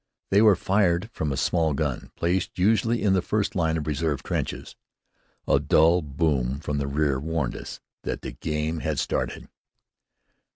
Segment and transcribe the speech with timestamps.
[0.31, 4.23] They were fired from a small gun, placed, usually, in the first line of reserve
[4.23, 4.75] trenches.
[5.47, 9.47] A dull boom from the rear warned us that the game had started.